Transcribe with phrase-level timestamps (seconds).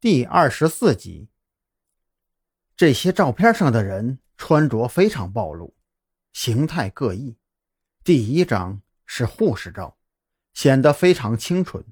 [0.00, 1.28] 第二十四集，
[2.74, 5.76] 这些照片上的人穿着非常暴露，
[6.32, 7.36] 形态各异。
[8.02, 9.98] 第一张是护士照，
[10.54, 11.82] 显得非常清纯；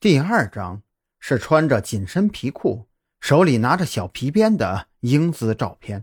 [0.00, 0.82] 第二张
[1.20, 2.88] 是穿着紧身皮裤、
[3.20, 6.00] 手里拿着小皮鞭的英姿照片；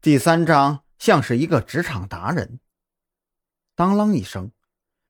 [0.00, 2.60] 第三张像是一个职场达人。
[3.74, 4.50] 当啷一声，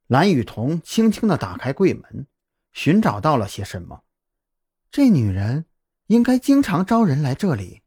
[0.09, 2.27] 蓝雨桐轻轻地打开柜门，
[2.73, 4.03] 寻找到了些什么。
[4.93, 5.65] 这女人
[6.09, 7.81] 应该经常招人来这里，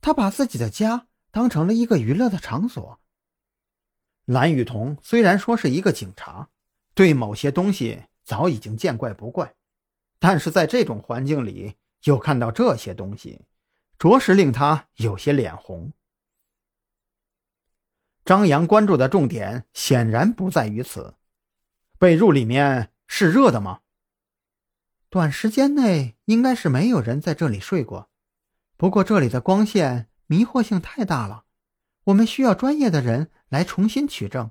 [0.00, 2.98] 她把自己的家当成了一个娱乐的场所。
[4.24, 6.48] 蓝雨桐虽然说是一个警察，
[6.94, 9.56] 对某些东西早已经见怪不怪，
[10.18, 13.42] 但是在这种环境里又看到这些东西，
[13.98, 15.92] 着实令他有些脸红。
[18.24, 21.14] 张扬关注的重点显然不在于此，
[21.98, 23.80] 被褥里面是热的吗？
[25.10, 28.10] 短时间内应该是没有人在这里睡过，
[28.76, 31.44] 不过这里的光线迷惑性太大了，
[32.04, 34.50] 我们需要专业的人来重新取证。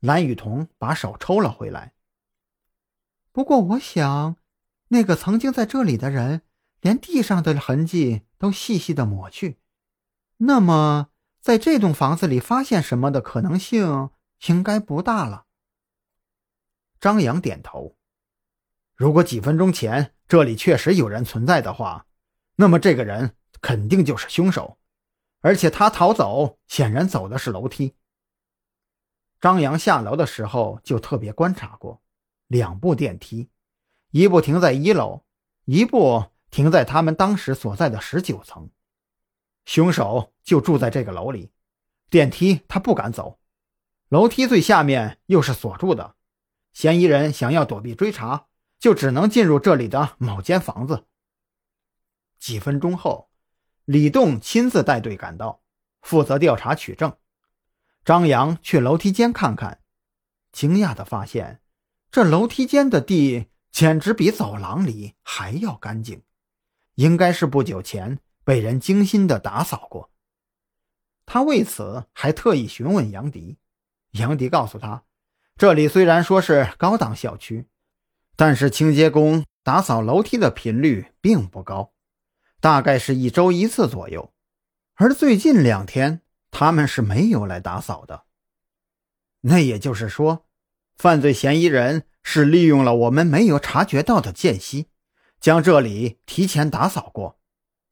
[0.00, 1.92] 蓝雨桐把手抽了回来。
[3.30, 4.36] 不过我想，
[4.88, 6.40] 那个曾经在这里的人，
[6.80, 9.58] 连地上的痕迹都细细的抹去，
[10.38, 11.10] 那么
[11.42, 14.08] 在这栋房子里发现什么的可能性
[14.46, 15.44] 应该不大了。
[16.98, 17.98] 张扬点头。
[18.96, 22.06] 如果几分钟前这里确实有人存在的话，
[22.56, 24.78] 那么这个人肯定就是凶手，
[25.42, 27.94] 而且他逃走显然走的是楼梯。
[29.38, 32.00] 张扬下楼的时候就特别观察过，
[32.46, 33.50] 两部电梯，
[34.12, 35.26] 一部停在一楼，
[35.66, 38.70] 一部停在他们当时所在的十九层。
[39.66, 41.50] 凶手就住在这个楼里，
[42.08, 43.38] 电梯他不敢走，
[44.08, 46.14] 楼梯最下面又是锁住的，
[46.72, 48.46] 嫌疑人想要躲避追查。
[48.78, 51.06] 就只能进入这里的某间房子。
[52.38, 53.30] 几分钟后，
[53.84, 55.62] 李栋亲自带队赶到，
[56.02, 57.16] 负责调查取证。
[58.04, 59.80] 张扬去楼梯间看看，
[60.52, 61.60] 惊讶地发现，
[62.10, 66.22] 这楼梯间的地简直比走廊里还要干净，
[66.94, 70.10] 应该是不久前被人精心的打扫过。
[71.24, 73.58] 他为此还特意询问杨迪，
[74.12, 75.02] 杨迪告诉他，
[75.56, 77.66] 这里虽然说是高档小区。
[78.36, 81.92] 但是清洁工打扫楼梯的频率并不高，
[82.60, 84.32] 大概是一周一次左右。
[84.94, 86.20] 而最近两天，
[86.50, 88.24] 他们是没有来打扫的。
[89.40, 90.46] 那也就是说，
[90.96, 94.88] 犯罪嫌疑人是利用了我们没有察觉到的间隙，
[95.40, 97.38] 将这里提前打扫过。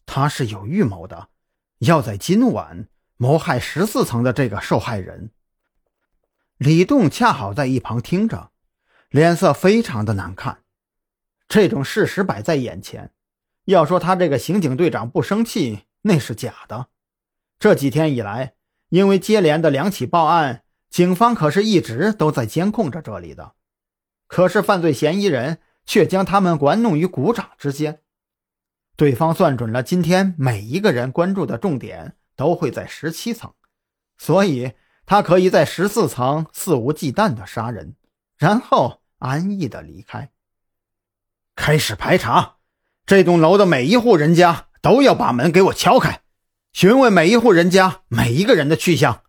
[0.06, 1.28] 他是有预谋的，
[1.78, 5.31] 要在今晚谋害十四层的这个受害人。
[6.56, 8.50] 李栋恰好在一旁听着。
[9.15, 10.65] 脸色非常的难看，
[11.47, 13.13] 这种事实摆在眼前，
[13.65, 16.89] 要说他这个刑警队长不生气那是假的。
[17.61, 18.55] 这几天以来，
[18.89, 23.53] 因为接连的两起报案，警方可是一直都在监控着这里的，
[24.27, 28.01] 可是犯罪嫌疑人却将他们玩弄于股掌之间。
[28.97, 33.55] 对方算准了今天每一个人关注的重点都会在十七层，
[34.19, 34.73] 所以
[35.07, 37.95] 他可以在十四层肆无忌惮的杀人，
[38.37, 39.03] 然后。
[39.25, 40.31] 安逸的离开。
[41.57, 42.59] 开始排查，
[43.07, 46.21] 这栋楼的每一户人家都要把门给我敲开，
[46.75, 49.23] 询问每一户人家每一个人的去向。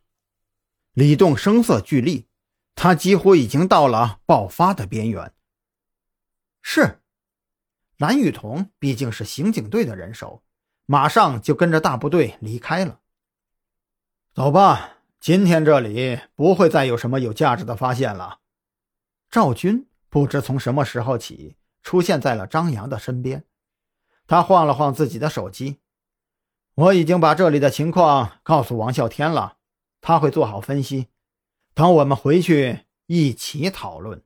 [0.91, 2.27] 李栋声色俱厉，
[2.75, 5.31] 他几乎已经到了爆发的边缘。
[6.61, 6.99] 是，
[7.97, 10.43] 蓝雨桐毕竟是刑警队的人手，
[10.85, 12.99] 马上就跟着大部队离开了。
[14.33, 18.39] 走吧，今天这里不会再有什么有价值的发现了。
[19.29, 23.45] 赵军不知从什么时候起出现在了张扬的身边，
[24.25, 25.79] 他晃了晃自己的手机，
[26.73, 29.57] 我已经把这里的情况告诉王啸天了，
[30.01, 31.07] 他会做好分析，
[31.73, 34.24] 等我们回去一起讨论。